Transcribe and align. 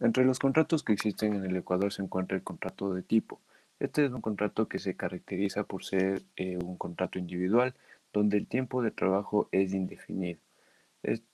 Entre 0.00 0.24
los 0.24 0.38
contratos 0.38 0.82
que 0.82 0.94
existen 0.94 1.34
en 1.34 1.44
el 1.44 1.56
Ecuador 1.56 1.92
se 1.92 2.02
encuentra 2.02 2.36
el 2.36 2.42
contrato 2.42 2.94
de 2.94 3.02
tipo. 3.02 3.40
Este 3.78 4.04
es 4.04 4.12
un 4.12 4.22
contrato 4.22 4.66
que 4.66 4.78
se 4.78 4.96
caracteriza 4.96 5.64
por 5.64 5.84
ser 5.84 6.22
eh, 6.36 6.56
un 6.56 6.76
contrato 6.76 7.18
individual, 7.18 7.74
donde 8.12 8.38
el 8.38 8.46
tiempo 8.46 8.82
de 8.82 8.90
trabajo 8.90 9.48
es 9.52 9.72
indefinido. 9.74 10.40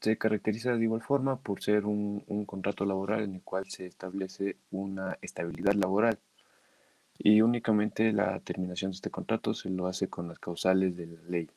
Se 0.00 0.16
caracteriza 0.18 0.76
de 0.76 0.84
igual 0.84 1.02
forma 1.02 1.36
por 1.36 1.62
ser 1.62 1.86
un, 1.86 2.22
un, 2.28 2.44
contrato 2.44 2.84
laboral 2.84 3.22
en 3.22 3.34
el 3.36 3.42
cual 3.42 3.68
se 3.68 3.86
establece 3.86 4.56
una 4.70 5.18
estabilidad 5.22 5.72
laboral 5.72 6.18
y 7.18 7.40
únicamente 7.40 8.12
la 8.12 8.38
terminación 8.40 8.92
de 8.92 8.96
este 8.96 9.10
contrato 9.10 9.54
se 9.54 9.70
lo 9.70 9.86
hace 9.88 10.08
con 10.08 10.28
las 10.28 10.38
causales 10.38 10.96
de 10.96 11.06
la 11.06 11.20
ley. 11.28 11.50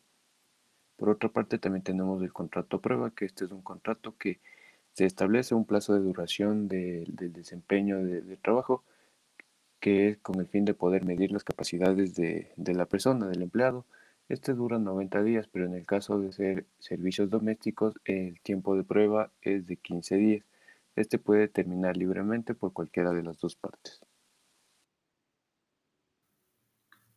Por 0.96 1.10
otra 1.10 1.30
parte 1.30 1.60
también 1.60 1.84
tenemos 1.84 2.22
el 2.24 2.34
contrato 2.34 2.82
prueba, 2.82 3.12
que 3.12 3.26
este 3.26 3.46
es 3.46 3.52
un 3.52 3.62
contrato 3.62 4.16
que 4.18 4.40
se 5.00 5.06
establece 5.06 5.56
un 5.56 5.64
plazo 5.64 5.94
de 5.94 6.02
duración 6.02 6.68
del 6.68 7.32
desempeño 7.32 8.00
del 8.04 8.38
trabajo 8.40 8.84
que 9.80 10.10
es 10.10 10.18
con 10.18 10.42
el 10.42 10.48
fin 10.48 10.66
de 10.66 10.74
poder 10.74 11.06
medir 11.06 11.32
las 11.32 11.46
capacidades 11.46 12.16
de, 12.16 12.52
de, 12.58 12.74
la 12.74 12.86
persona, 12.86 13.28
del 13.28 13.42
empleado. 13.42 13.86
Este 14.28 14.54
dura 14.54 14.78
90 14.78 15.24
días, 15.24 15.48
pero 15.48 15.68
en 15.68 15.74
el 15.74 15.86
caso 15.86 16.20
de 16.20 16.34
ser 16.34 16.66
servicios 16.80 17.30
domésticos, 17.30 17.96
el 18.04 18.42
tiempo 18.42 18.76
de 18.76 18.84
prueba 18.84 19.32
es 19.42 19.66
de 19.68 19.78
15 19.78 20.16
días. 20.18 20.44
Este 20.98 21.18
puede 21.18 21.48
terminar 21.48 21.96
libremente 21.96 22.54
por 22.54 22.74
cualquiera 22.74 23.14
de 23.14 23.24
las 23.24 23.40
dos 23.40 23.56
partes. 23.56 24.02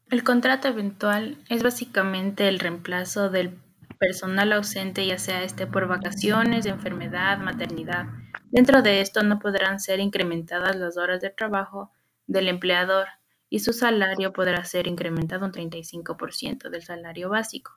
El 0.09 0.23
contrato 0.23 0.69
eventual 0.69 1.37
es 1.49 1.65
básicamente 1.65 2.47
el 2.47 2.61
reemplazo 2.61 3.29
del 3.29 3.59
personal 4.03 4.53
ausente, 4.53 5.07
ya 5.07 5.17
sea 5.17 5.45
este 5.45 5.69
por 5.69 5.87
vacaciones, 5.87 6.67
enfermedad, 6.67 7.39
maternidad. 7.39 8.07
Dentro 8.51 8.83
de 8.83 9.01
esto 9.01 9.23
no 9.23 9.39
podrán 9.39 9.79
ser 9.79 10.01
incrementadas 10.01 10.75
las 10.75 10.97
horas 10.97 11.21
de 11.21 11.31
trabajo 11.31 11.93
del 12.27 12.49
empleador 12.49 13.07
y 13.49 13.61
su 13.61 13.73
salario 13.73 14.33
podrá 14.33 14.65
ser 14.65 14.89
incrementado 14.89 15.47
un 15.47 15.53
35% 15.53 16.69
del 16.69 16.83
salario 16.83 17.29
básico. 17.29 17.71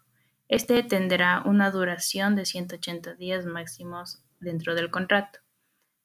Este 0.48 0.82
tendrá 0.82 1.44
una 1.46 1.70
duración 1.70 2.36
de 2.36 2.46
180 2.46 3.14
días 3.14 3.46
máximos 3.46 4.24
dentro 4.40 4.74
del 4.74 4.90
contrato. 4.90 5.42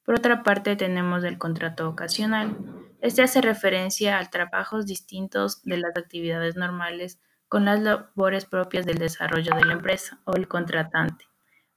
Por 0.03 0.13
otra 0.13 0.43
parte, 0.43 0.75
tenemos 0.75 1.23
el 1.23 1.39
contrato 1.39 1.89
ocasional. 1.89 2.55
Este 3.01 3.23
hace 3.23 3.41
referencia 3.41 4.19
a 4.19 4.29
trabajos 4.29 4.85
distintos 4.85 5.63
de 5.63 5.77
las 5.77 5.97
actividades 5.97 6.55
normales 6.55 7.19
con 7.51 7.65
las 7.65 7.81
labores 7.81 8.45
propias 8.45 8.85
del 8.85 8.97
desarrollo 8.97 9.53
de 9.53 9.65
la 9.65 9.73
empresa 9.73 10.21
o 10.23 10.37
el 10.37 10.47
contratante. 10.47 11.25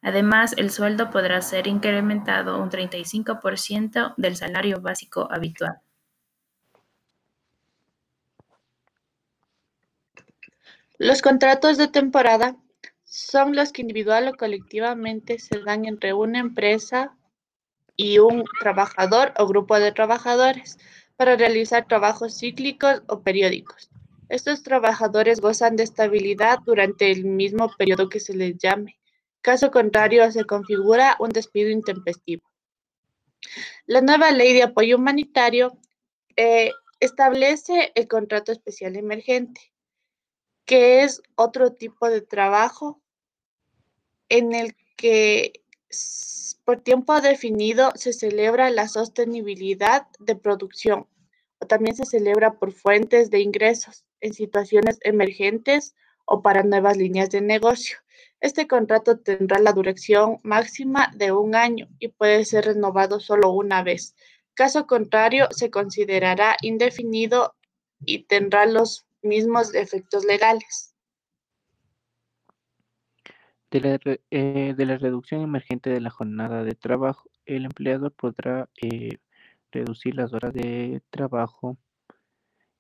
Además, 0.02 0.54
el 0.56 0.70
sueldo 0.70 1.10
podrá 1.10 1.42
ser 1.42 1.66
incrementado 1.66 2.62
un 2.62 2.70
35% 2.70 4.14
del 4.16 4.36
salario 4.36 4.80
básico 4.80 5.26
habitual. 5.32 5.80
Los 10.98 11.22
contratos 11.22 11.76
de 11.76 11.88
temporada 11.88 12.54
son 13.02 13.56
los 13.56 13.72
que 13.72 13.82
individual 13.82 14.28
o 14.28 14.36
colectivamente 14.36 15.40
se 15.40 15.58
dan 15.58 15.86
entre 15.86 16.12
una 16.12 16.38
empresa 16.38 17.16
y 17.96 18.20
un 18.20 18.44
trabajador 18.60 19.34
o 19.38 19.48
grupo 19.48 19.80
de 19.80 19.90
trabajadores 19.90 20.78
para 21.16 21.34
realizar 21.34 21.88
trabajos 21.88 22.38
cíclicos 22.38 23.02
o 23.08 23.22
periódicos. 23.22 23.90
Estos 24.28 24.62
trabajadores 24.62 25.40
gozan 25.40 25.76
de 25.76 25.82
estabilidad 25.82 26.58
durante 26.64 27.10
el 27.10 27.24
mismo 27.24 27.70
periodo 27.76 28.08
que 28.08 28.20
se 28.20 28.34
les 28.34 28.56
llame. 28.56 28.98
Caso 29.42 29.70
contrario, 29.70 30.30
se 30.32 30.44
configura 30.44 31.16
un 31.20 31.28
despido 31.30 31.70
intempestivo. 31.70 32.42
La 33.86 34.00
nueva 34.00 34.30
ley 34.30 34.54
de 34.54 34.62
apoyo 34.62 34.96
humanitario 34.96 35.76
eh, 36.36 36.70
establece 37.00 37.92
el 37.94 38.08
contrato 38.08 38.52
especial 38.52 38.96
emergente, 38.96 39.60
que 40.64 41.02
es 41.02 41.22
otro 41.34 41.72
tipo 41.72 42.08
de 42.08 42.22
trabajo 42.22 43.02
en 44.30 44.54
el 44.54 44.74
que 44.96 45.52
por 46.64 46.80
tiempo 46.80 47.20
definido 47.20 47.92
se 47.94 48.14
celebra 48.14 48.70
la 48.70 48.88
sostenibilidad 48.88 50.06
de 50.18 50.34
producción 50.34 51.06
o 51.58 51.66
también 51.66 51.94
se 51.94 52.06
celebra 52.06 52.54
por 52.54 52.72
fuentes 52.72 53.30
de 53.30 53.40
ingresos 53.40 54.04
en 54.24 54.32
situaciones 54.32 54.98
emergentes 55.02 55.94
o 56.24 56.42
para 56.42 56.62
nuevas 56.62 56.96
líneas 56.96 57.30
de 57.30 57.42
negocio. 57.42 57.98
Este 58.40 58.66
contrato 58.66 59.18
tendrá 59.18 59.58
la 59.58 59.72
duración 59.72 60.40
máxima 60.42 61.10
de 61.14 61.32
un 61.32 61.54
año 61.54 61.88
y 61.98 62.08
puede 62.08 62.44
ser 62.44 62.64
renovado 62.64 63.20
solo 63.20 63.50
una 63.50 63.82
vez. 63.82 64.16
Caso 64.54 64.86
contrario, 64.86 65.48
se 65.50 65.70
considerará 65.70 66.56
indefinido 66.62 67.54
y 68.00 68.24
tendrá 68.24 68.66
los 68.66 69.06
mismos 69.22 69.74
efectos 69.74 70.24
legales. 70.24 70.94
De 73.70 73.80
la, 73.80 73.98
eh, 74.30 74.74
de 74.76 74.86
la, 74.86 74.98
reducción 74.98 75.42
emergente 75.42 75.90
de 75.90 76.00
la 76.00 76.10
jornada 76.10 76.62
de 76.62 76.74
trabajo, 76.74 77.28
el 77.44 77.64
empleador 77.64 78.12
podrá 78.12 78.70
eh, 78.80 79.18
reducir 79.72 80.14
las 80.14 80.32
horas 80.32 80.52
de 80.54 81.02
trabajo 81.10 81.76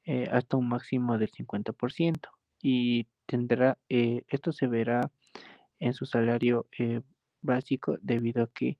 eh, 0.04 0.28
hasta 0.30 0.56
un 0.56 0.68
máximo 0.68 1.18
del 1.18 1.30
50% 1.30 2.30
y 2.62 3.06
tendrá, 3.26 3.78
esto 3.88 4.52
se 4.52 4.66
verá 4.66 5.10
en 5.78 5.94
su 5.94 6.06
salario 6.06 6.66
básico 7.42 7.98
debido 8.00 8.44
a 8.44 8.50
que 8.52 8.78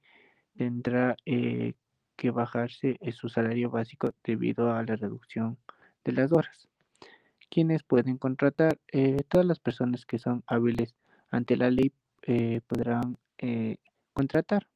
tendrá 0.57 1.17
que 1.25 2.31
bajarse 2.31 2.99
su 3.13 3.29
salario 3.29 3.71
básico 3.71 4.13
debido 4.23 4.73
a 4.73 4.83
la 4.83 4.97
reducción 4.97 5.59
de 6.05 6.13
las 6.13 6.33
horas 6.33 6.69
quienes 7.55 7.85
pueden 7.85 8.19
contratar. 8.19 8.79
Eh, 8.91 9.19
todas 9.29 9.47
las 9.47 9.61
personas 9.61 10.05
que 10.07 10.19
son 10.19 10.43
hábiles 10.49 10.97
ante 11.31 11.57
la 11.57 11.71
ley 11.71 11.93
eh, 12.23 12.61
podrán 12.67 13.17
eh, 13.39 13.77
contratar. 14.13 14.67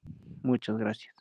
Muchas 0.42 0.78
gracias. 0.78 1.17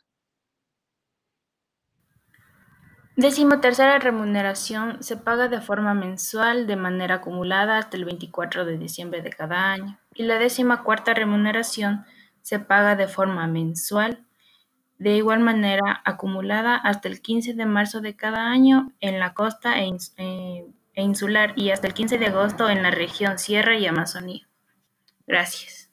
Décimo 3.18 3.58
tercera 3.58 3.98
remuneración 3.98 5.02
se 5.02 5.16
paga 5.16 5.48
de 5.48 5.60
forma 5.60 5.92
mensual 5.92 6.68
de 6.68 6.76
manera 6.76 7.16
acumulada 7.16 7.76
hasta 7.76 7.96
el 7.96 8.04
24 8.04 8.64
de 8.64 8.78
diciembre 8.78 9.22
de 9.22 9.30
cada 9.30 9.72
año. 9.72 9.98
Y 10.14 10.22
la 10.22 10.38
décima 10.38 10.84
cuarta 10.84 11.14
remuneración 11.14 12.04
se 12.42 12.60
paga 12.60 12.94
de 12.94 13.08
forma 13.08 13.48
mensual 13.48 14.24
de 14.98 15.16
igual 15.16 15.40
manera 15.40 16.00
acumulada 16.04 16.76
hasta 16.76 17.08
el 17.08 17.20
15 17.20 17.54
de 17.54 17.66
marzo 17.66 18.00
de 18.00 18.14
cada 18.14 18.50
año 18.50 18.92
en 19.00 19.18
la 19.18 19.34
costa 19.34 19.82
e, 19.82 19.90
e 20.94 21.02
insular 21.02 21.54
y 21.56 21.70
hasta 21.70 21.88
el 21.88 21.94
15 21.94 22.18
de 22.18 22.26
agosto 22.26 22.70
en 22.70 22.84
la 22.84 22.92
región 22.92 23.40
Sierra 23.40 23.76
y 23.76 23.86
Amazonía. 23.86 24.48
Gracias. 25.26 25.87